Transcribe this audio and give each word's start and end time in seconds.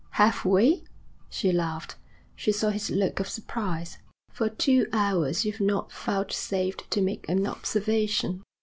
'Have 0.13 0.45
we?' 0.45 0.83
she 1.29 1.51
laughed. 1.51 1.93
She 2.35 2.51
saw 2.51 2.69
his 2.71 2.89
look 2.89 3.19
of 3.19 3.29
surprise. 3.29 3.99
'For 4.31 4.49
two 4.49 4.87
hours 4.91 5.45
you've 5.45 5.61
not 5.61 5.93
vouchsafed 5.93 6.89
to 6.89 7.01
make 7.03 7.29
an 7.29 7.45
observation.' 7.45 8.41